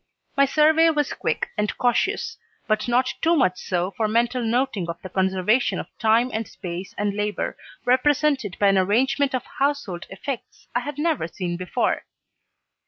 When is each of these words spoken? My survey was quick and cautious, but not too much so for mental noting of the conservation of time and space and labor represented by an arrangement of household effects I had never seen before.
My 0.35 0.45
survey 0.45 0.89
was 0.89 1.13
quick 1.13 1.49
and 1.59 1.77
cautious, 1.77 2.35
but 2.65 2.87
not 2.87 3.13
too 3.21 3.35
much 3.35 3.59
so 3.63 3.91
for 3.91 4.07
mental 4.07 4.43
noting 4.43 4.89
of 4.89 4.99
the 5.03 5.09
conservation 5.09 5.79
of 5.79 5.95
time 5.99 6.31
and 6.33 6.47
space 6.47 6.95
and 6.97 7.13
labor 7.13 7.55
represented 7.85 8.57
by 8.59 8.69
an 8.69 8.79
arrangement 8.79 9.35
of 9.35 9.43
household 9.59 10.07
effects 10.09 10.67
I 10.73 10.79
had 10.79 10.97
never 10.97 11.27
seen 11.27 11.55
before. 11.55 12.05